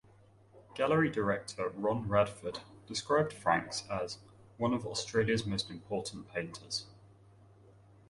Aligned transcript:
Gallery 0.73 1.11
director 1.11 1.69
Ron 1.75 2.07
Radford 2.09 2.57
described 2.87 3.33
Franks 3.33 3.83
as 3.87 4.17
'one 4.57 4.73
of 4.73 4.87
Australia's 4.87 5.45
most 5.45 5.69
important 5.69 6.27
painters'. 6.29 6.87